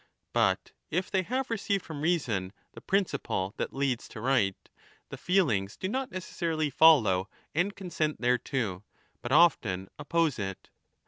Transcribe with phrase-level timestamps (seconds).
[0.33, 4.57] But if they have received from reason the principle that leads to right,
[5.09, 8.83] the feelings do not necessarily follow and consent thereto,
[9.21, 10.71] but often oppose it.